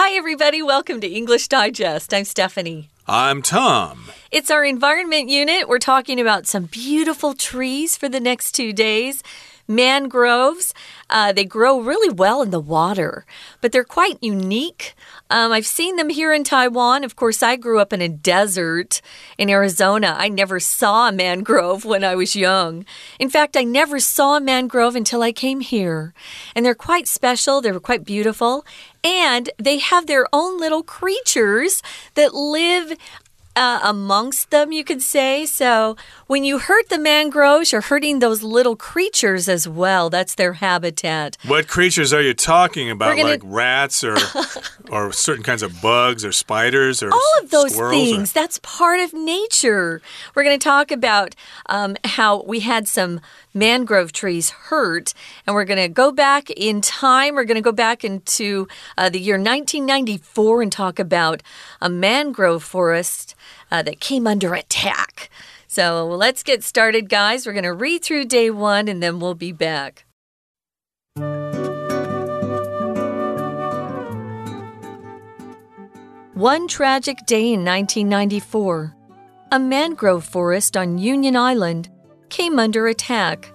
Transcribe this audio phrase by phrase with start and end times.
[0.00, 0.62] Hi, everybody.
[0.62, 2.14] Welcome to English Digest.
[2.14, 2.88] I'm Stephanie.
[3.08, 4.04] I'm Tom.
[4.30, 5.68] It's our environment unit.
[5.68, 9.24] We're talking about some beautiful trees for the next two days
[9.68, 10.72] mangroves.
[11.10, 13.26] Uh, they grow really well in the water,
[13.60, 14.94] but they're quite unique.
[15.30, 17.04] Um, I've seen them here in Taiwan.
[17.04, 19.02] Of course, I grew up in a desert
[19.36, 20.16] in Arizona.
[20.18, 22.86] I never saw a mangrove when I was young.
[23.18, 26.14] In fact, I never saw a mangrove until I came here.
[26.54, 28.64] And they're quite special, they're quite beautiful,
[29.04, 31.82] and they have their own little creatures
[32.14, 32.98] that live
[33.56, 35.44] uh, amongst them, you could say.
[35.44, 35.96] So
[36.28, 40.10] when you hurt the mangroves, you're hurting those little creatures as well.
[40.10, 41.38] That's their habitat.
[41.46, 43.16] What creatures are you talking about?
[43.16, 43.30] Gonna...
[43.30, 44.16] Like rats or
[44.90, 48.30] or certain kinds of bugs or spiders or all of those things.
[48.30, 48.34] Or...
[48.34, 50.02] That's part of nature.
[50.34, 51.34] We're going to talk about
[51.66, 53.20] um, how we had some
[53.54, 55.14] mangrove trees hurt,
[55.46, 57.36] and we're going to go back in time.
[57.36, 61.42] We're going to go back into uh, the year 1994 and talk about
[61.80, 63.34] a mangrove forest
[63.70, 65.30] uh, that came under attack.
[65.70, 67.46] So let's get started, guys.
[67.46, 70.06] We're going to read through day one and then we'll be back.
[76.32, 78.96] One tragic day in 1994,
[79.52, 81.90] a mangrove forest on Union Island
[82.30, 83.52] came under attack.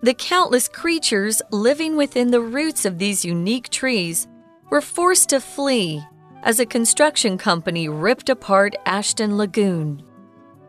[0.00, 4.28] The countless creatures living within the roots of these unique trees
[4.70, 6.02] were forced to flee
[6.42, 10.02] as a construction company ripped apart Ashton Lagoon.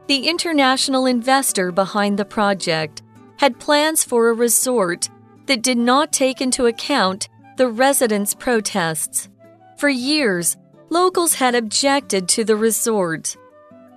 [0.07, 3.01] The international investor behind the project
[3.37, 5.09] had plans for a resort
[5.47, 9.29] that did not take into account the residents' protests.
[9.77, 10.57] For years,
[10.89, 13.35] locals had objected to the resort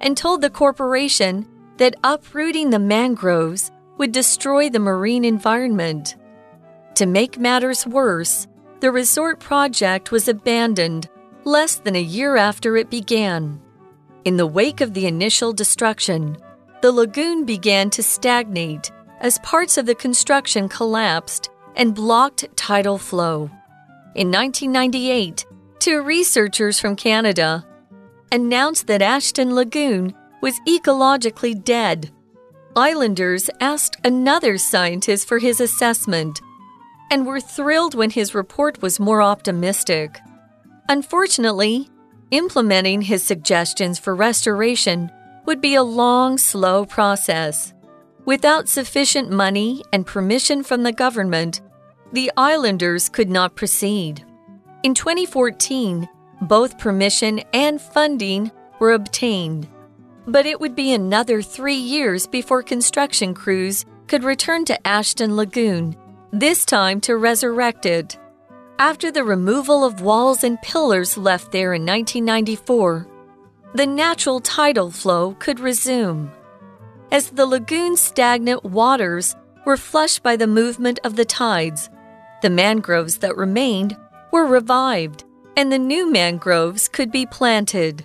[0.01, 6.17] and told the corporation that uprooting the mangroves would destroy the marine environment.
[6.95, 8.47] To make matters worse,
[8.81, 11.09] the resort project was abandoned
[11.45, 13.61] less than a year after it began.
[14.29, 16.37] In the wake of the initial destruction,
[16.83, 23.51] the lagoon began to stagnate as parts of the construction collapsed and blocked tidal flow.
[24.15, 25.47] In 1998,
[25.79, 27.67] two researchers from Canada
[28.31, 32.11] announced that Ashton Lagoon was ecologically dead.
[32.77, 36.43] Islanders asked another scientist for his assessment
[37.11, 40.19] and were thrilled when his report was more optimistic.
[40.91, 41.89] Unfortunately,
[42.31, 45.11] implementing his suggestions for restoration
[45.47, 47.73] would be a long, slow process.
[48.25, 51.63] Without sufficient money and permission from the government,
[52.13, 54.25] the islanders could not proceed.
[54.83, 56.09] In 2014,
[56.43, 59.67] both permission and funding were obtained,
[60.27, 65.97] but it would be another three years before construction crews could return to Ashton Lagoon,
[66.33, 68.19] this time to resurrect it.
[68.81, 73.09] After the removal of walls and pillars left there in 1994,
[73.75, 76.31] the natural tidal flow could resume.
[77.11, 79.35] As the lagoon's stagnant waters
[79.67, 81.91] were flushed by the movement of the tides,
[82.41, 83.97] the mangroves that remained
[84.31, 85.25] were revived
[85.57, 88.05] and the new mangroves could be planted.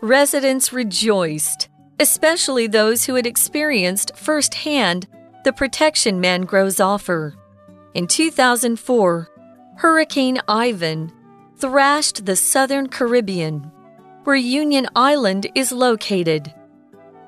[0.00, 1.68] Residents rejoiced,
[2.00, 5.06] especially those who had experienced firsthand
[5.44, 7.34] the protection mangroves offer.
[7.92, 9.30] In 2004,
[9.76, 11.12] Hurricane Ivan
[11.56, 13.70] thrashed the southern Caribbean,
[14.24, 16.52] where Union Island is located.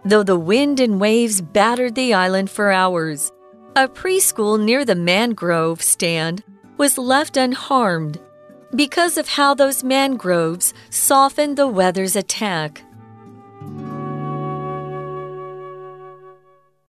[0.05, 3.31] Though the wind and waves battered the island for hours,
[3.77, 6.43] a preschool near the mangrove stand
[6.79, 8.19] was left unharmed
[8.75, 12.83] because of how those mangroves softened the weather's attack.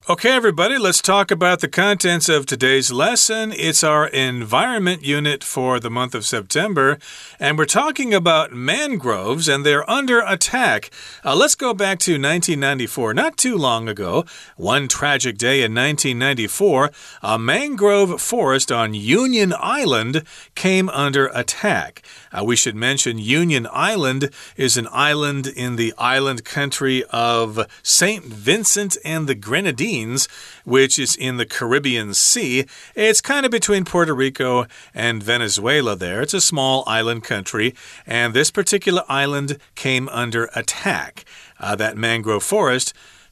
[0.09, 3.53] Okay, everybody, let's talk about the contents of today's lesson.
[3.55, 6.97] It's our environment unit for the month of September,
[7.39, 10.89] and we're talking about mangroves and they're under attack.
[11.23, 14.25] Uh, let's go back to 1994, not too long ago.
[14.57, 16.91] One tragic day in 1994,
[17.21, 20.23] a mangrove forest on Union Island
[20.55, 22.01] came under attack.
[22.31, 28.23] Uh, we should mention Union Island is an island in the island country of St.
[28.23, 30.27] Vincent and the Grenadines
[30.63, 32.65] which is in the Caribbean Sea.
[32.95, 36.21] It's kind of between Puerto Rico and Venezuela there.
[36.21, 37.75] It's a small island country,
[38.05, 41.25] and this particular island came under attack.
[41.59, 42.91] Uh, that mangrove forest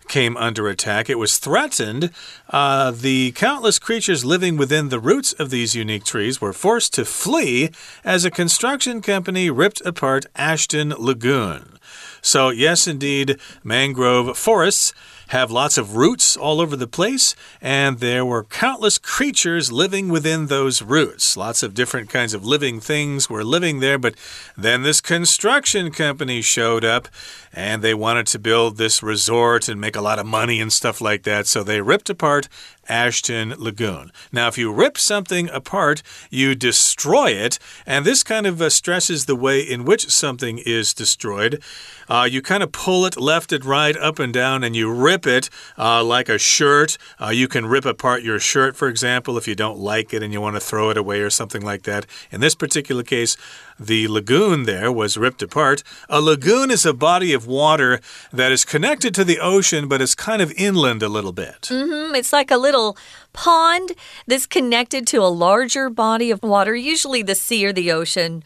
[0.09, 1.09] came under attack.
[1.09, 2.11] It was threatened.
[2.49, 7.05] Uh, the countless creatures living within the roots of these unique trees were forced to
[7.05, 7.69] flee
[8.03, 11.79] as a construction company ripped apart Ashton Lagoon.
[12.21, 14.93] So, yes, indeed, mangrove forests
[15.29, 20.47] have lots of roots all over the place, and there were countless creatures living within
[20.47, 21.37] those roots.
[21.37, 24.15] Lots of different kinds of living things were living there, but
[24.57, 27.07] then this construction company showed up
[27.53, 31.01] and they wanted to build this resort and make a lot of money and stuff
[31.01, 31.47] like that.
[31.47, 32.47] So they ripped apart
[32.89, 34.11] Ashton Lagoon.
[34.31, 39.25] Now, if you rip something apart, you destroy it, and this kind of uh, stresses
[39.25, 41.61] the way in which something is destroyed.
[42.09, 45.27] Uh, you kind of pull it left and right, up and down, and you rip
[45.27, 46.97] it uh, like a shirt.
[47.21, 50.33] Uh, you can rip apart your shirt, for example, if you don't like it and
[50.33, 52.07] you want to throw it away or something like that.
[52.31, 53.37] In this particular case,
[53.79, 55.83] the lagoon there was ripped apart.
[56.09, 58.01] A lagoon is a body of water
[58.33, 61.69] that is connected to the ocean, but it's kind of inland a little bit.
[61.69, 62.15] Mm -hmm.
[62.15, 62.97] It's like a little
[63.33, 63.91] pond
[64.27, 68.43] that's connected to a larger body of water, usually the sea or the ocean.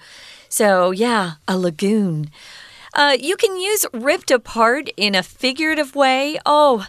[0.49, 2.29] So, yeah, a lagoon.
[2.95, 6.37] Uh, you can use ripped apart in a figurative way.
[6.45, 6.85] Oh,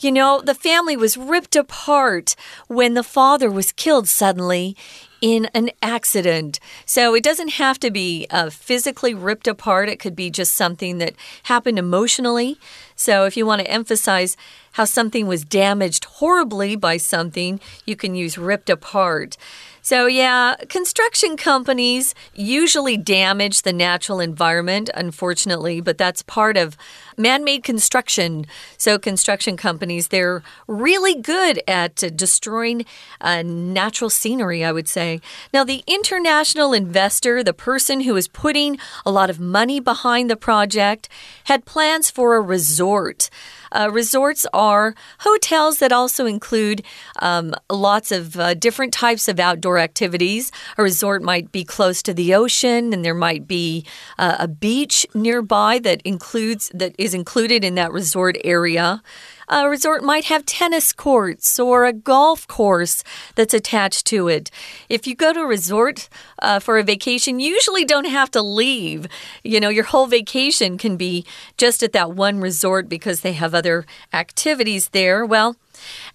[0.00, 2.34] you know, the family was ripped apart
[2.66, 4.76] when the father was killed suddenly
[5.20, 6.60] in an accident.
[6.86, 10.98] So it doesn't have to be uh, physically ripped apart, it could be just something
[10.98, 11.14] that
[11.44, 12.58] happened emotionally.
[12.96, 14.36] So if you want to emphasize
[14.72, 19.36] how something was damaged horribly by something, you can use ripped apart.
[19.84, 26.74] So, yeah, construction companies usually damage the natural environment, unfortunately, but that's part of
[27.18, 28.46] man made construction.
[28.78, 32.86] So, construction companies, they're really good at uh, destroying
[33.20, 35.20] uh, natural scenery, I would say.
[35.52, 40.36] Now, the international investor, the person who is putting a lot of money behind the
[40.36, 41.10] project,
[41.44, 43.28] had plans for a resort.
[43.74, 46.82] Uh, resorts are hotels that also include
[47.18, 50.52] um, lots of uh, different types of outdoor activities.
[50.78, 53.84] A resort might be close to the ocean, and there might be
[54.18, 59.02] uh, a beach nearby that includes that is included in that resort area.
[59.48, 63.04] A resort might have tennis courts or a golf course
[63.34, 64.50] that's attached to it.
[64.88, 66.08] If you go to a resort
[66.40, 69.06] uh, for a vacation, you usually don't have to leave.
[69.42, 71.26] You know, your whole vacation can be
[71.56, 75.26] just at that one resort because they have other activities there.
[75.26, 75.56] Well,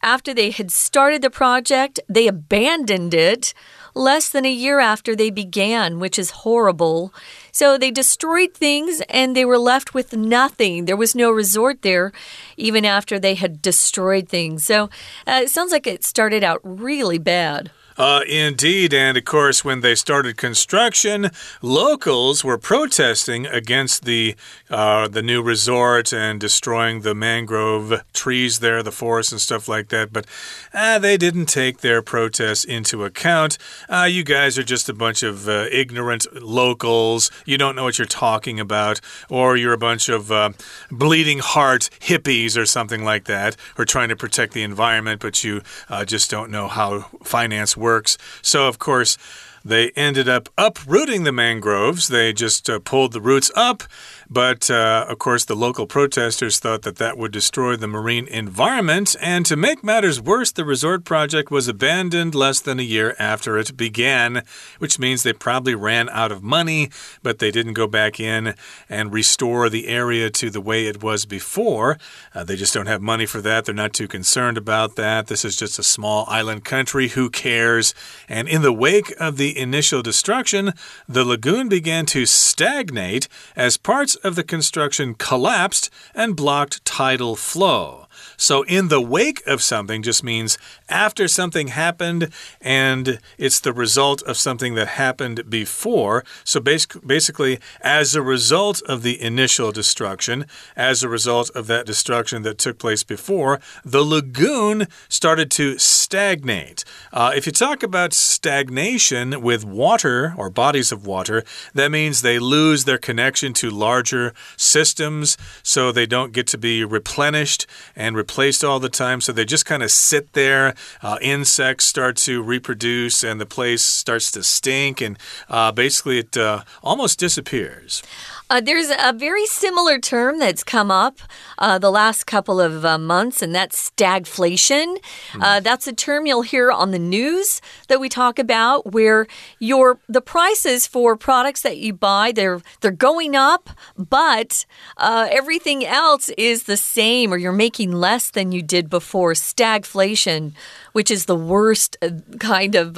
[0.02, 3.54] after they had started the project, they abandoned it
[3.96, 7.14] less than a year after they began, which is horrible.
[7.52, 10.86] So they destroyed things and they were left with nothing.
[10.86, 12.12] There was no resort there,
[12.58, 14.64] even after they had destroyed things.
[14.64, 14.90] So
[15.28, 17.72] uh, it sounds like it started out really bad.
[18.00, 21.30] Uh, indeed, and of course, when they started construction,
[21.62, 24.34] locals were protesting against the
[24.69, 29.90] uh, the new resort and destroying the mangrove trees there, the forest and stuff like
[29.90, 30.13] that.
[30.13, 30.25] But
[30.74, 33.57] uh, they didn't take their protests into account.
[33.90, 37.30] Uh, you guys are just a bunch of uh, ignorant locals.
[37.45, 40.52] You don't know what you're talking about, or you're a bunch of uh,
[40.90, 45.62] bleeding heart hippies or something like that, or trying to protect the environment, but you
[46.06, 48.18] just don't know how finance works works.
[48.44, 49.18] So, of course,
[49.66, 52.08] they ended up uprooting the mangroves.
[52.08, 53.84] They just uh, pulled the roots up
[54.30, 59.16] but uh, of course, the local protesters thought that that would destroy the marine environment.
[59.20, 63.58] And to make matters worse, the resort project was abandoned less than a year after
[63.58, 64.44] it began,
[64.78, 66.92] which means they probably ran out of money,
[67.24, 68.54] but they didn't go back in
[68.88, 71.98] and restore the area to the way it was before.
[72.36, 73.66] Uh, they just don't have money for that.
[73.66, 75.26] They're not too concerned about that.
[75.26, 77.10] This is just a small island country.
[77.10, 77.96] Who cares?
[78.28, 80.74] And in the wake of the initial destruction,
[81.08, 88.07] the lagoon began to stagnate as parts of the construction collapsed and blocked tidal flow.
[88.40, 92.31] So, in the wake of something just means after something happened
[92.62, 96.24] and it's the result of something that happened before.
[96.46, 100.46] So, basically, as a result of the initial destruction,
[100.78, 106.86] as a result of that destruction that took place before, the lagoon started to stagnate.
[107.12, 111.44] Uh, if you talk about stagnation with water or bodies of water,
[111.74, 116.86] that means they lose their connection to larger systems, so they don't get to be
[116.86, 117.68] replenished
[117.98, 119.21] and replaced all the time.
[119.21, 120.76] So they just kind of sit there.
[121.02, 125.18] Uh, insects start to reproduce, and the place starts to stink, and
[125.50, 128.04] uh, basically it uh, almost disappears.
[128.50, 131.20] Uh, there's a very similar term that's come up
[131.60, 134.98] uh, the last couple of uh, months, and that's stagflation.
[135.34, 135.64] Mm.
[135.64, 139.28] that's a term you'll hear on the news that we talk about, where
[139.60, 144.66] your the prices for products that you buy they're they're going up, but
[144.98, 149.34] uh, everything else is the same, or you're making less than you did before.
[149.34, 150.54] Stagflation,
[150.94, 152.98] which is the worst uh, kind of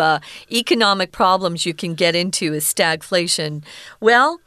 [0.51, 3.63] economic problems you can get into, is stagflation.
[3.99, 4.39] Well.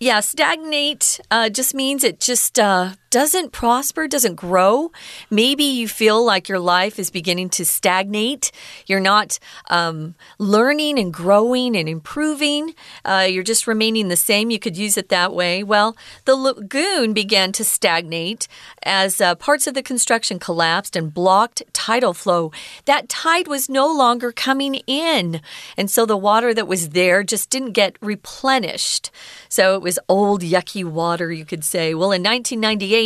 [0.00, 4.90] Yeah, stagnate uh, just means it just uh, doesn't prosper, doesn't grow.
[5.30, 8.50] Maybe you feel like your life is beginning to stagnate.
[8.88, 9.38] You're not
[9.70, 12.74] um, learning and growing and improving.
[13.04, 14.50] Uh, you're just remaining the same.
[14.50, 15.62] You could use it that way.
[15.62, 18.48] Well, the lagoon began to stagnate
[18.82, 22.50] as uh, parts of the construction collapsed and blocked tidal flow.
[22.84, 25.40] That tide was no longer coming in.
[25.76, 29.12] And so the water that was there just didn't get replenished.
[29.48, 31.94] So it was old, yucky water, you could say.
[31.94, 33.03] Well, in 1998,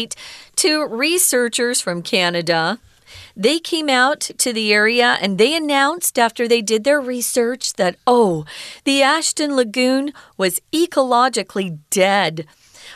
[0.54, 2.78] two researchers from Canada
[3.34, 7.94] they came out to the area and they announced after they did their research that,
[8.04, 8.44] oh,
[8.82, 12.46] the Ashton Lagoon was ecologically dead.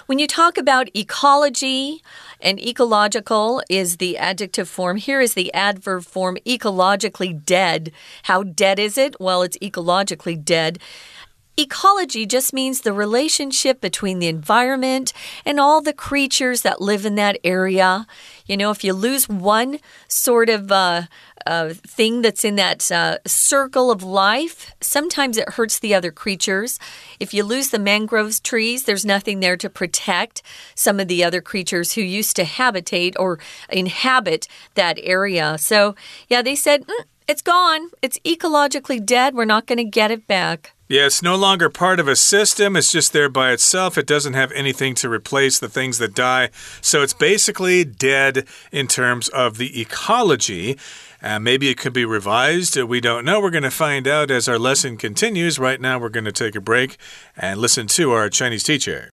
[0.07, 2.03] When you talk about ecology,
[2.43, 4.97] and ecological is the adjective form.
[4.97, 7.93] Here is the adverb form ecologically dead.
[8.25, 9.15] How dead is it?
[9.21, 10.81] Well, it's ecologically dead.
[11.59, 15.13] Ecology just means the relationship between the environment
[15.45, 18.07] and all the creatures that live in that area.
[18.47, 19.79] You know, if you lose one
[20.09, 21.03] sort of uh,
[21.47, 26.79] uh, thing that's in that uh, circle of life, sometimes it hurts the other creatures.
[27.21, 30.43] If you lose the mangroves trees, there's nothing there to protect
[30.75, 35.59] some of the other creatures who used to habitate or inhabit that area.
[35.59, 35.95] So,
[36.29, 37.91] yeah, they said, mm, it's gone.
[38.01, 39.35] It's ecologically dead.
[39.35, 40.75] We're not going to get it back.
[40.92, 42.78] Yeah, it's no longer part of a system.
[42.78, 43.98] It's just there by itself.
[43.98, 46.50] It doesn't have anything to replace the things that die.
[46.82, 50.78] So it's basically dead in terms of the ecology.
[51.22, 52.78] Uh, maybe it could be revised.
[52.78, 53.42] We don't know.
[53.42, 55.60] We're going to find out as our lesson continues.
[55.60, 56.96] Right now, we're going to take a break
[57.36, 59.10] and listen to our Chinese teacher.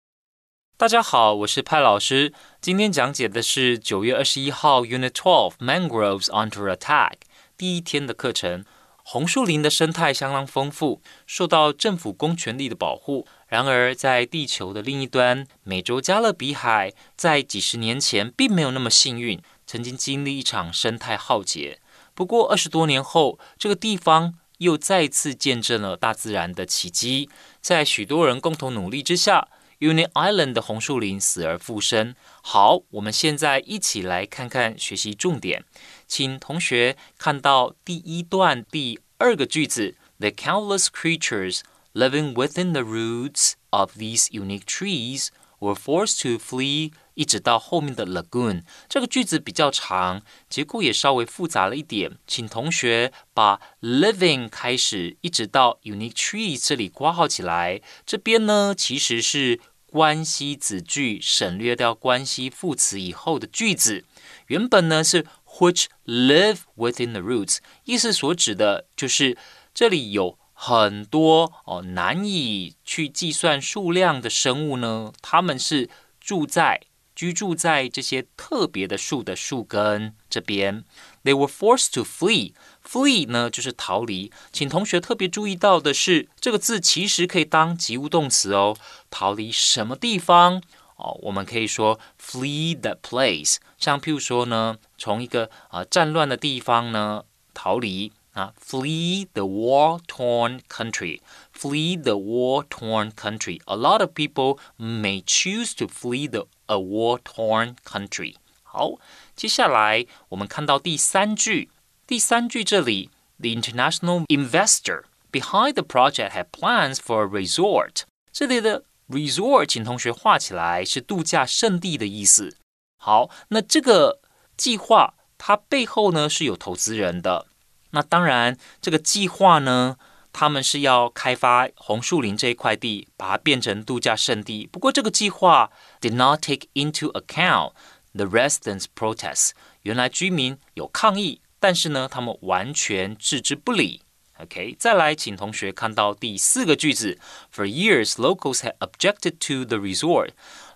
[0.75, 2.33] 大家好，我是派老师。
[2.59, 7.13] 今天讲解的是九月二十一号 Unit Twelve Mangroves Under Attack
[7.55, 8.65] 第一天的课程。
[9.08, 13.24] 红树林的生态相当丰富，受到政府公权力的保护。
[13.46, 21.78] 然而，在地球的另一端，美洲加勒比海在几十年前并没有那么幸运，曾经经历一场生态浩劫。
[22.16, 27.30] 不过，二十多年后，这个地方又再次见证了大自然的奇迹。
[27.60, 29.46] 在许多人共同努力之下
[29.78, 32.16] ，Uni Island 的红树林死而复生。
[32.42, 35.64] 好，我们现在一起来看看学习重点。
[36.06, 41.60] 请同学看到第一段第二个句子：The countless creatures
[41.92, 46.92] living within the roots of these unique trees were forced to flee。
[47.14, 50.20] 一直到后面的 lagoon 这个句子比较长，
[50.50, 57.80] 结构也稍微复杂了一点，请同学把 living 开始一直到 unique trees 这里挂号起来。
[58.04, 59.58] 这边呢其实是
[59.96, 64.04] 关系子句，省略掉关系副词以后的句子，
[64.48, 65.24] 原本呢是。
[65.58, 69.38] which live within the roots，意思所指的就是
[69.72, 75.88] 这里有很多哦难以去计算数量的生物呢，它们是
[76.20, 76.82] 住在
[77.14, 80.84] 居住在这些特别的树的树根这边。
[81.25, 82.53] They were forced to flee.
[82.83, 88.75] Flee 呢就是逃离，请同学特别注意到的是，这个字其实可以当及物动词哦。
[89.09, 90.61] 逃离什么地方？
[90.97, 105.87] 哦，我们可以说 flee the place，像譬如说呢，从一个啊战乱的地方呢逃离啊，flee the war-torn country，flee the war-torn country。A lot of people may choose to
[105.87, 108.35] flee the a war-torn country。
[108.63, 108.93] 好，
[109.35, 111.69] 接下来我们看到第三句，
[112.05, 118.03] 第三句这里，the international investor behind the project had plans for a resort。
[118.31, 122.57] 这里的 Resort，请同学画起来，是度假胜地的意思。
[122.97, 124.21] 好，那这个
[124.55, 127.47] 计划它背后呢是有投资人的。
[127.89, 129.97] 那当然，这个计划呢，
[130.31, 134.65] 他们是要开发红树林这一块地，把它变成度假胜地。
[134.71, 137.73] 不过，这个计划 did not take into account
[138.15, 139.51] the residents' protests。
[139.83, 144.01] 原来居民有抗议，但是呢，他们完全置之不理。
[144.39, 147.19] OK，再来，请同学看到第四个句子。
[147.53, 150.29] For years, locals had objected to the resort。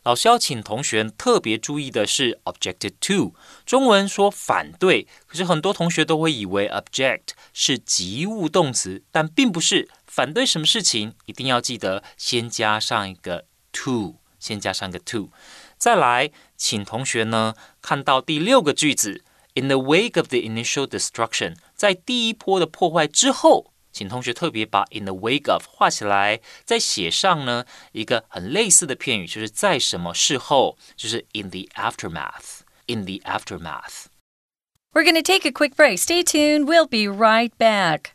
[0.04, 3.34] 老师要请同学特别注意的是 objected to。
[3.66, 9.90] 中文说反对，可是很多同学都会以为 object 是及物动词，但并不是。
[10.06, 15.32] 反对什么事情，一定要记得先加上一个 to，先加上一个 to。
[15.80, 19.24] 再来，请同学呢看到第六个句子。
[19.54, 33.16] In the wake of the initial destruction，在第一波的破坏之后，请同学特别把 in the wake of 画起来，再写上呢一个很类似的片语，就是在什么事后，就是 in the aftermath。In the
[33.24, 35.98] aftermath。We're going to take a quick break.
[35.98, 36.68] Stay tuned.
[36.68, 38.12] We'll be right back.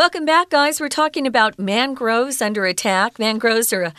[0.00, 0.80] Welcome back, guys.
[0.80, 3.18] We're talking about mangroves under attack.
[3.18, 3.92] Mangroves are a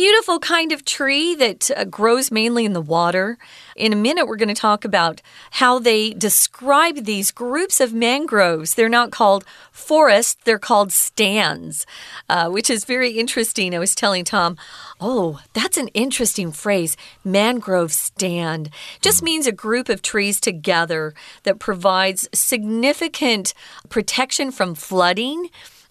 [0.00, 3.36] beautiful kind of tree that uh, grows mainly in the water.
[3.76, 8.76] In a minute, we're going to talk about how they describe these groups of mangroves.
[8.76, 11.84] They're not called forests, they're called stands,
[12.30, 13.74] uh, which is very interesting.
[13.74, 14.56] I was telling Tom,
[15.02, 18.70] oh, that's an interesting phrase mangrove stand.
[19.02, 23.52] Just means a group of trees together that provides significant
[23.90, 25.50] protection from flooding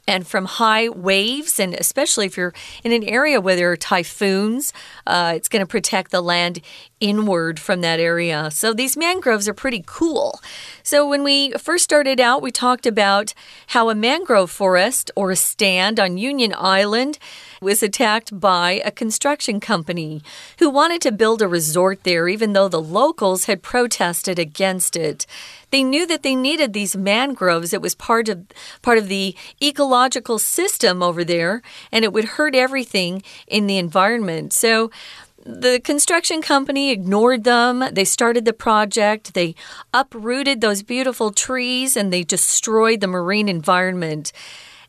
[0.10, 4.74] and from high waves, and especially if you're in an area where there are typhoons,
[5.06, 6.62] uh, it's going to protect the land
[7.00, 8.50] inward from that area.
[8.50, 10.42] So these mangroves are pretty cool.
[10.82, 13.36] So when we first started out, we talked about
[13.68, 17.20] how a mangrove forest or a stand on Union Island
[17.62, 20.22] was attacked by a construction company
[20.60, 25.26] who wanted to build a resort there, even though the locals had protested against it.
[25.72, 27.74] They knew that they needed these mangroves.
[27.74, 28.46] It was part of
[28.82, 31.62] part of the ecological system over there,
[31.92, 34.54] and it would hurt everything in the environment.
[34.54, 34.90] So
[35.46, 37.84] the construction company ignored them.
[37.92, 39.34] They started the project.
[39.34, 39.56] They
[39.94, 44.32] uprooted those beautiful trees and they destroyed the marine environment.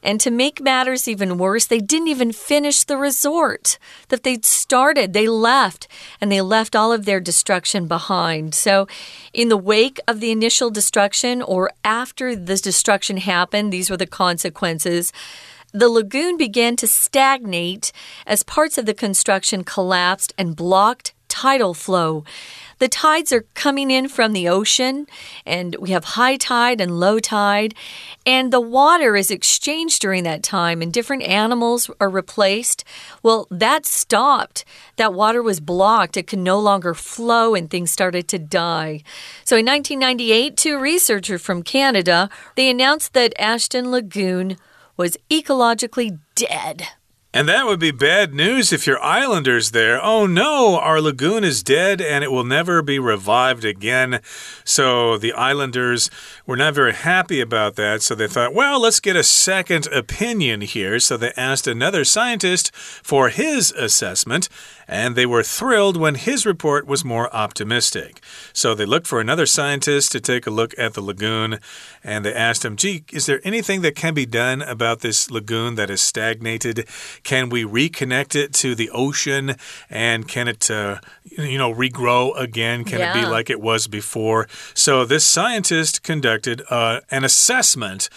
[0.03, 3.79] And to make matters even worse, they didn't even finish the resort
[4.09, 5.13] that they'd started.
[5.13, 5.89] They left
[6.21, 8.55] and they left all of their destruction behind.
[8.55, 8.87] So,
[9.33, 14.07] in the wake of the initial destruction or after the destruction happened, these were the
[14.07, 15.13] consequences.
[15.73, 17.93] The lagoon began to stagnate
[18.27, 22.25] as parts of the construction collapsed and blocked tidal flow.
[22.81, 25.07] The tides are coming in from the ocean,
[25.45, 27.75] and we have high tide and low tide,
[28.25, 32.83] and the water is exchanged during that time, and different animals are replaced.
[33.23, 34.65] Well, that stopped.
[34.97, 36.17] That water was blocked.
[36.17, 39.03] It could no longer flow, and things started to die.
[39.45, 44.57] So in 1998, two researchers from Canada they announced that Ashton Lagoon
[44.97, 46.89] was ecologically dead.
[47.33, 50.05] And that would be bad news if you're islanders there.
[50.05, 54.21] Oh no, our lagoon is dead and it will never be revived again.
[54.65, 56.11] So the islanders
[56.45, 58.03] were not very happy about that.
[58.03, 60.99] So they thought, well, let's get a second opinion here.
[60.99, 64.49] So they asked another scientist for his assessment
[64.91, 68.21] and they were thrilled when his report was more optimistic.
[68.53, 71.61] So they looked for another scientist to take a look at the lagoon,
[72.03, 75.77] and they asked him, Gee, is there anything that can be done about this lagoon
[75.77, 76.89] that is stagnated?
[77.23, 79.55] Can we reconnect it to the ocean?
[79.89, 82.85] And can it, uh, you know, regrow again?
[82.85, 83.17] Can yeah.
[83.17, 84.49] it be like it was before?
[84.75, 88.09] So this scientist conducted uh, an assessment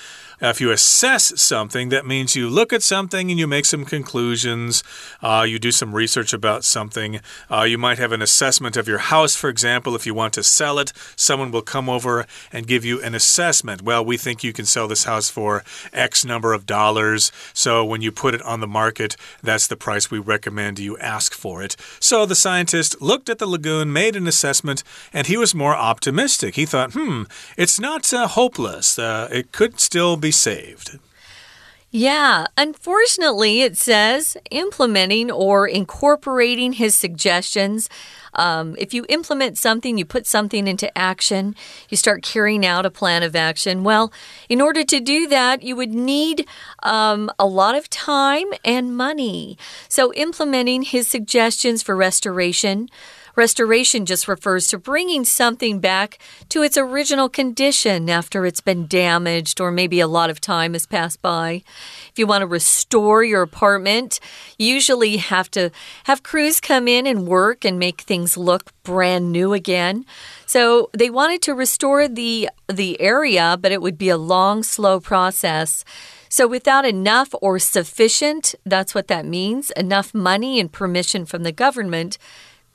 [0.43, 3.85] uh, if you assess something, that means you look at something and you make some
[3.85, 4.83] conclusions.
[5.21, 7.21] Uh, you do some research about something.
[7.49, 9.95] Uh, you might have an assessment of your house, for example.
[9.95, 13.83] If you want to sell it, someone will come over and give you an assessment.
[13.83, 17.31] Well, we think you can sell this house for X number of dollars.
[17.53, 21.33] So when you put it on the market, that's the price we recommend you ask
[21.33, 21.77] for it.
[22.01, 26.55] So the scientist looked at the lagoon, made an assessment, and he was more optimistic.
[26.55, 27.23] He thought, hmm,
[27.55, 28.99] it's not uh, hopeless.
[28.99, 30.99] Uh, it could still be saved.
[31.95, 37.87] Yeah, unfortunately, it says implementing or incorporating his suggestions.
[38.33, 41.55] Um, if you implement something, you put something into action,
[41.89, 43.83] you start carrying out a plan of action.
[43.83, 44.11] Well,
[44.49, 46.47] in order to do that, you would need
[46.81, 49.55] um, a lot of time and money.
[49.87, 52.89] So, implementing his suggestions for restoration
[53.35, 56.19] Restoration just refers to bringing something back
[56.49, 60.85] to its original condition after it's been damaged or maybe a lot of time has
[60.85, 61.63] passed by.
[62.11, 64.19] If you want to restore your apartment,
[64.59, 65.71] you usually have to
[66.03, 70.05] have crews come in and work and make things look brand new again.
[70.45, 74.99] So they wanted to restore the the area, but it would be a long, slow
[74.99, 75.83] process.
[76.29, 81.51] So, without enough or sufficient, that's what that means, enough money and permission from the
[81.51, 82.17] government,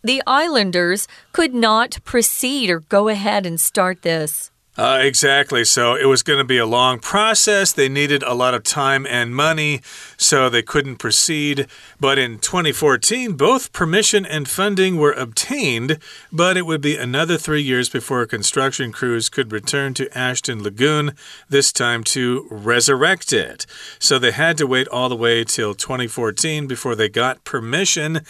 [0.02, 4.50] the islanders could not proceed or go ahead and start this.
[4.78, 5.64] Uh, exactly.
[5.64, 7.72] So it was going to be a long process.
[7.72, 9.80] They needed a lot of time and money,
[10.16, 11.66] so they couldn't proceed.
[11.98, 15.98] But in 2014, both permission and funding were obtained,
[16.30, 21.16] but it would be another three years before construction crews could return to Ashton Lagoon,
[21.48, 23.66] this time to resurrect it.
[23.98, 28.20] So they had to wait all the way till 2014 before they got permission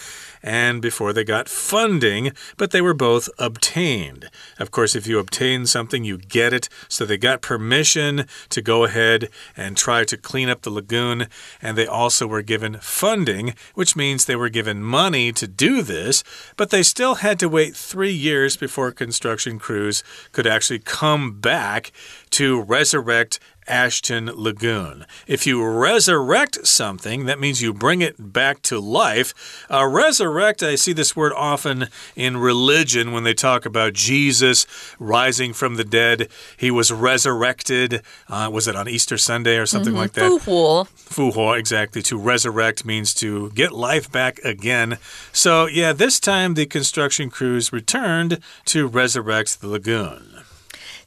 [0.49, 4.31] and before they got funding, but they were both obtained.
[4.59, 6.71] Of course, if you obtain something, you get it.
[6.89, 11.27] So they got permission to go ahead and try to clean up the lagoon,
[11.61, 16.25] and they also were given funding, which means they were given money to do this,
[16.57, 21.93] but they still had to wait three years before construction crews could actually come back
[22.31, 25.07] to resurrect Ashton Lagoon.
[25.27, 29.67] If you resurrect something, that means you bring it back to life.
[29.71, 34.67] Uh, resurrect, I see this word often in religion when they talk about Jesus
[34.99, 36.29] rising from the dead.
[36.57, 38.03] He was resurrected.
[38.29, 40.03] Uh, was it on Easter Sunday or something mm -hmm.
[40.03, 40.29] like that?
[40.29, 40.89] 复活.
[41.09, 42.03] Fuhuo, exactly.
[42.03, 44.99] To resurrect means to get life back again.
[45.33, 50.38] So, yeah, this time the construction crews returned to resurrect the lagoon.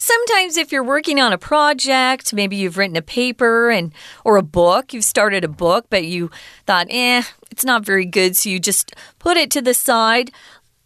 [0.04, 3.94] Sometimes if you're working on a project, maybe you've written a paper and
[4.26, 6.32] or a book, you've started a book, but you
[6.66, 10.32] thought, "Eh, it's not very good," so you just put it to the side.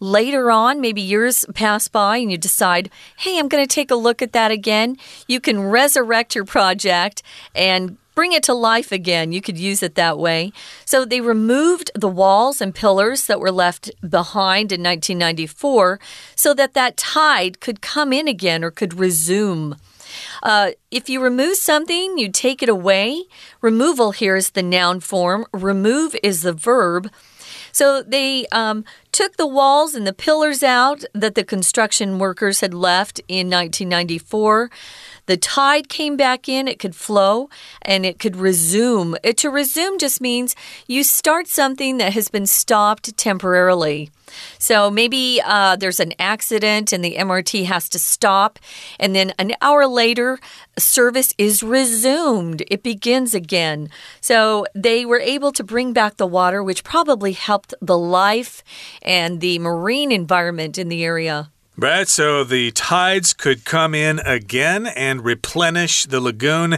[0.01, 3.95] Later on, maybe years pass by and you decide, hey, I'm going to take a
[3.95, 4.97] look at that again.
[5.29, 7.23] You can resurrect your project
[7.55, 9.31] and bring it to life again.
[9.31, 10.51] You could use it that way.
[10.85, 15.99] So they removed the walls and pillars that were left behind in 1994
[16.35, 19.75] so that that tide could come in again or could resume.
[20.41, 23.23] Uh, if you remove something, you take it away.
[23.61, 27.11] Removal here is the noun form, remove is the verb.
[27.71, 32.73] So they um, took the walls and the pillars out that the construction workers had
[32.73, 34.69] left in 1994.
[35.25, 37.49] The tide came back in, it could flow
[37.81, 39.15] and it could resume.
[39.23, 40.55] It, to resume just means
[40.87, 44.11] you start something that has been stopped temporarily.
[44.57, 48.59] So maybe uh, there's an accident and the MRT has to stop,
[48.99, 50.39] and then an hour later,
[50.77, 52.63] service is resumed.
[52.67, 53.89] It begins again.
[54.21, 58.63] So they were able to bring back the water, which probably helped the life
[59.01, 61.51] and the marine environment in the area.
[61.77, 66.77] Right, so the tides could come in again and replenish the lagoon.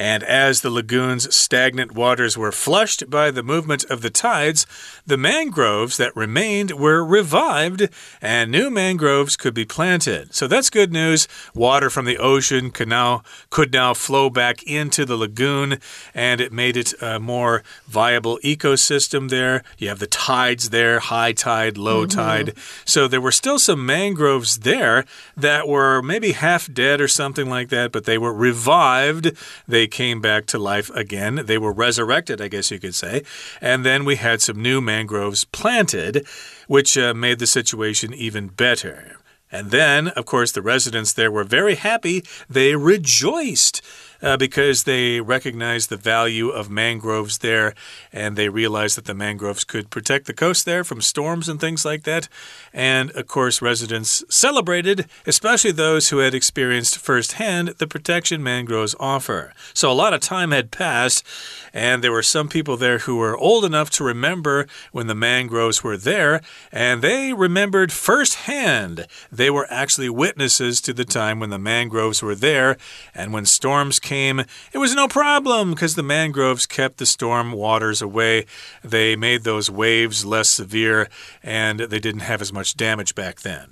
[0.00, 4.66] And as the lagoon's stagnant waters were flushed by the movement of the tides,
[5.06, 7.86] the mangroves that remained were revived
[8.22, 10.34] and new mangroves could be planted.
[10.34, 11.28] So that's good news.
[11.54, 15.78] Water from the ocean could now, could now flow back into the lagoon
[16.14, 19.62] and it made it a more viable ecosystem there.
[19.76, 22.16] You have the tides there, high tide, low mm -hmm.
[22.16, 22.54] tide.
[22.86, 25.04] So there were still some mangroves there
[25.36, 29.36] that were maybe half dead or something like that, but they were revived.
[29.68, 31.42] They came back to life again.
[31.44, 33.22] They were resurrected, I guess you could say.
[33.60, 36.26] And then we had some new mangroves planted,
[36.66, 39.16] which uh, made the situation even better.
[39.52, 42.24] And then, of course, the residents there were very happy.
[42.48, 43.82] They rejoiced
[44.22, 47.74] uh, because they recognized the value of mangroves there
[48.12, 51.84] and they realized that the mangroves could protect the coast there from storms and things
[51.84, 52.28] like that.
[52.72, 59.52] And of course, residents celebrated, especially those who had experienced firsthand the protection mangroves offer.
[59.74, 61.24] So a lot of time had passed,
[61.72, 65.82] and there were some people there who were old enough to remember when the mangroves
[65.82, 66.40] were there,
[66.72, 69.06] and they remembered firsthand.
[69.30, 72.76] They were actually witnesses to the time when the mangroves were there,
[73.14, 78.02] and when storms came, it was no problem because the mangroves kept the storm waters
[78.02, 78.46] away.
[78.82, 81.08] They made those waves less severe,
[81.42, 83.68] and they didn't have as much damage back then.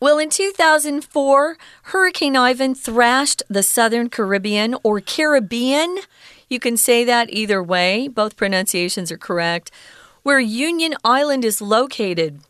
[0.00, 5.98] Well, in 2004, Hurricane Ivan thrashed the southern Caribbean or Caribbean.
[6.48, 9.70] You can say that either way, both pronunciations are correct.
[10.22, 12.40] Where Union Island is located.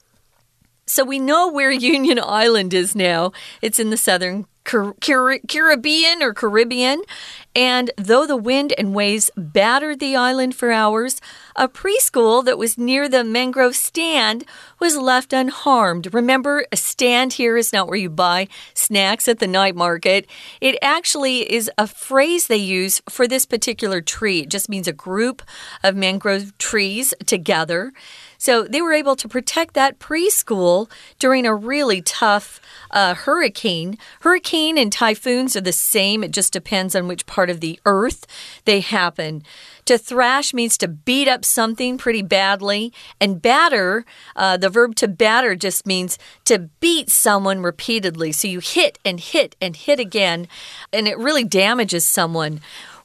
[0.87, 3.33] So we know where Union Island is now.
[3.61, 7.03] It's in the southern Car Car Caribbean or Caribbean.
[7.57, 11.21] And though the wind and waves battered the island for hours,
[11.57, 14.45] a preschool that was near the mangrove stand
[14.79, 16.15] was left unharmed.
[16.15, 20.29] Remember, a stand here is not where you buy snacks at the night market.
[20.61, 24.41] It actually is a phrase they use for this particular tree.
[24.41, 25.43] It just means a group
[25.83, 27.93] of mangrove trees together.
[28.41, 32.59] So they were able to protect that preschool during a really tough
[32.91, 33.99] uh, hurricane.
[34.23, 38.27] Hurricane and typhoons are the same, it just depends on which part of the earth
[38.65, 39.43] they happen.
[39.85, 42.95] To thrash means to beat up something pretty badly.
[43.21, 48.33] And batter, uh, the verb to batter just means to beat someone repeatedly.
[48.33, 50.49] So you hit and hit and hit again,
[50.95, 52.61] and it really damages someone.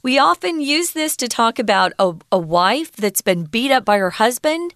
[0.06, 3.98] We often use this to talk about a, a wife that's been beat up by
[3.98, 4.72] her husband.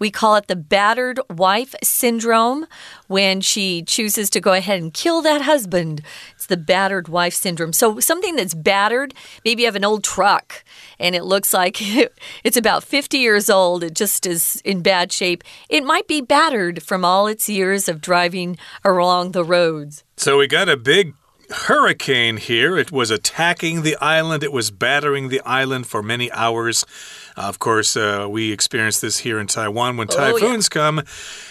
[0.00, 2.66] We call it the battered wife syndrome
[3.06, 6.00] when she chooses to go ahead and kill that husband.
[6.34, 7.74] It's the battered wife syndrome.
[7.74, 10.64] So, something that's battered, maybe you have an old truck
[10.98, 11.78] and it looks like
[12.44, 15.44] it's about 50 years old, it just is in bad shape.
[15.68, 20.02] It might be battered from all its years of driving along the roads.
[20.16, 21.14] So, we got a big
[21.50, 22.78] hurricane here.
[22.78, 26.84] It was attacking the island, it was battering the island for many hours.
[27.36, 30.86] Of course, uh, we experienced this here in Taiwan when typhoons oh, yeah.
[30.86, 31.02] come.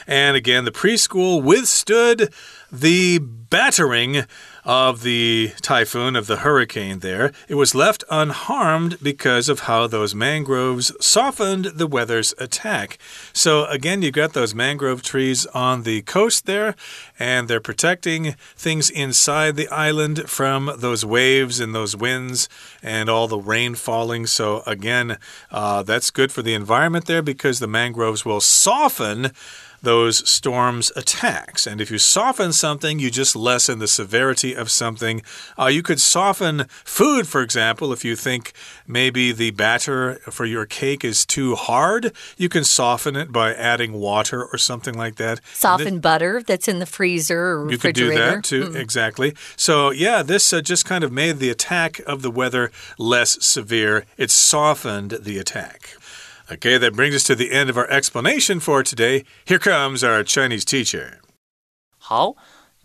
[0.08, 2.34] And again, the preschool withstood
[2.72, 4.26] the battering
[4.64, 10.16] of the typhoon, of the hurricane there, it was left unharmed because of how those
[10.16, 12.98] mangroves softened the weather's attack.
[13.34, 16.76] So, again, you've got those mangrove trees on the coast there,
[17.18, 22.50] and they're protecting things inside the island from those waves and those winds
[22.82, 24.26] and all the rain falling.
[24.28, 25.18] So, again,
[25.52, 29.32] uh, that's good for the environment there because the mangroves will soften
[29.82, 31.66] those storms' attacks.
[31.68, 35.22] And if you soften something, you just lessen the severity of something.
[35.58, 38.54] Uh, you could soften food, for example, if you think
[38.88, 43.94] maybe the batter for your cake is too hard, you can soften it by adding
[43.94, 45.40] water or something like that.
[45.54, 48.76] Soften butter that's in the freezer or You could do that too, mm.
[48.76, 49.34] exactly.
[49.56, 54.06] So, yeah, this uh, just kind of made the attack of the weather less severe.
[54.18, 55.96] It softened the attack.
[56.52, 59.24] Okay, that brings us to the end of our explanation for today.
[59.46, 61.20] Here comes our Chinese teacher.
[62.00, 62.36] 好，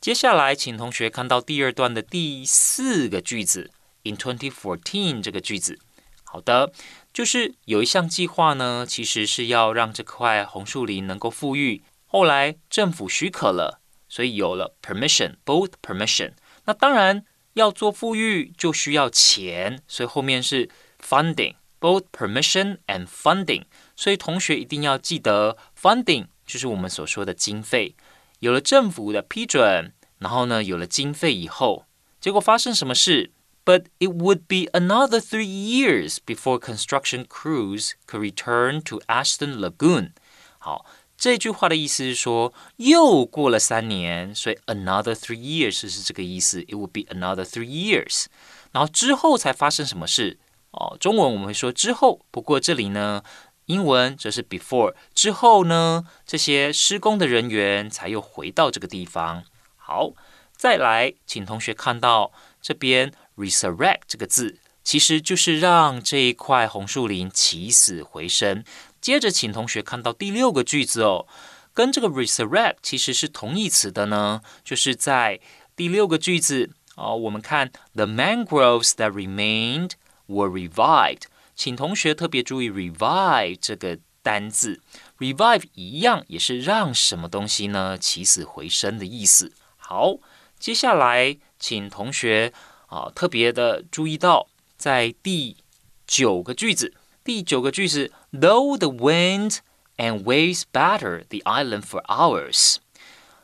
[0.02, 3.70] 接下来请同学看到第二段的第四个句子
[4.02, 5.78] ，in 2014，这个句子，
[6.24, 6.74] 好的，
[7.14, 11.82] 就是有一项计划呢，其实是要让这块红树林能够复育。
[12.04, 16.32] 后来政府许可了，所以有了 permission，both permission。
[16.66, 17.24] 那当然
[17.54, 20.68] 要做复育就需要钱，所以后面是
[21.02, 21.54] funding。
[21.83, 23.63] both permission and funding，
[23.95, 27.95] 所以同学一定要记得，funding 就是我们所说的经费。
[28.39, 31.85] 有了政府的批准，然后呢，有了经费以后，
[32.19, 33.31] 结果发生什么事？
[33.65, 40.13] But it would be another three years before construction crews could return to Ashton Lagoon。
[40.57, 40.85] 好，
[41.17, 46.61] 这句话的意思是说，又过了三年，所以 another three years 是这个意思。
[46.63, 48.25] It would be another three years，
[48.71, 50.39] 然后之后才发生什么事？
[50.76, 53.22] 哦，中文我们会说之后，不过这里呢，
[53.66, 59.44] 英文则是 before 之后呢，这些施工的人员才又回到这个地方。
[59.76, 60.10] 好，
[60.56, 68.64] 再来，请同学看到这边 resurrect 这个字，其实就是让这一块红树林起死回生。
[69.00, 71.26] 接着，请同学看到第六个句子哦，
[71.72, 75.38] 跟这个 resurrect 其实是同义词的呢，就是在
[75.76, 79.92] 第六个句子哦，我们看 the mangroves that remained。
[80.26, 81.22] Were revived，
[81.54, 84.80] 请同学特别注意 revive 这个单字
[85.18, 89.52] ，revive 一样也是让什么东西呢起死回生的意思。
[89.76, 90.16] 好，
[90.58, 92.52] 接下来请同学
[92.86, 95.58] 啊特别的注意到，在第
[96.06, 99.58] 九个句子，第九个句子，though the wind
[99.98, 102.76] and waves batter the island for hours，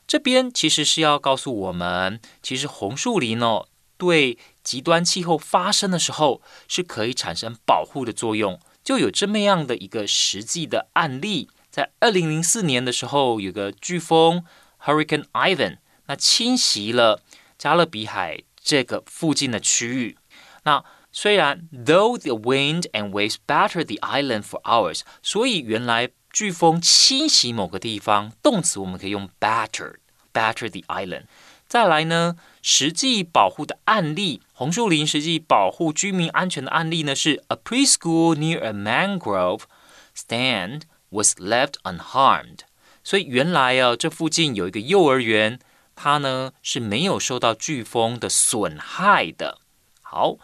[0.06, 4.38] 这边其实是要告诉我们，其实红树林哦对。
[4.62, 11.48] 极端气候发生的时候，是可以产生保护的作用，就有这么样的一个实际的案例。
[11.70, 14.44] 在二零零四年的时候，有个飓风
[14.84, 17.22] Hurricane Ivan，那侵袭了
[17.56, 20.18] 加勒比海这个附近的区域。
[20.64, 31.24] 那虽然 though the wind and waves battered the island for hours，所以原来飓风侵袭某个地方，动词我们可以用 batter，batter the island。
[31.70, 39.60] 再来呢，实际保护的案例，红树林实际保护居民安全的案例呢，是 a preschool near a mangrove
[40.12, 42.62] stand was left unharmed。
[43.04, 45.60] 所以原来啊，这附近有一个幼儿园，
[45.94, 49.58] 它呢是没有受到飓风的损害的。
[50.02, 50.38] 好，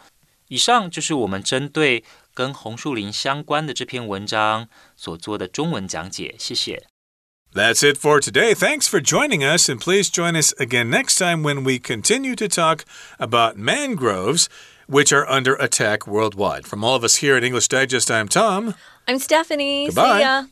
[0.47, 6.35] 以上就是我们针对跟红树林相关的这篇文章所做的中文讲解。
[6.39, 6.87] 谢谢。
[7.57, 8.53] That's it for today.
[8.53, 12.47] Thanks for joining us, and please join us again next time when we continue to
[12.47, 12.85] talk
[13.17, 14.47] about mangroves,
[14.85, 16.67] which are under attack worldwide.
[16.67, 18.75] From all of us here at English Digest, I'm Tom.
[19.07, 19.87] I'm Stephanie.
[19.87, 20.45] Goodbye.